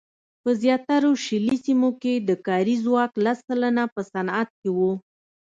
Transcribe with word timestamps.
په 0.41 0.49
زیاترو 0.61 1.11
شلي 1.25 1.55
سیمو 1.65 1.89
کې 2.01 2.13
د 2.17 2.29
کاري 2.47 2.75
ځواک 2.85 3.11
لس 3.25 3.37
سلنه 3.47 3.83
په 3.93 4.01
صنعت 4.11 4.49
کې 4.59 4.69
وو. 4.77 4.91